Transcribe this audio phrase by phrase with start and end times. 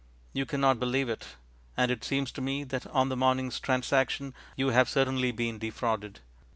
[0.33, 1.35] You cannot believe it.
[1.77, 6.21] And it seems to me that on the morning's transaction you have certainly been defrauded.